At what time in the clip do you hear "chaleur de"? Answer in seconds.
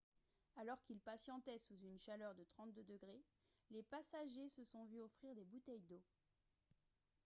1.99-2.43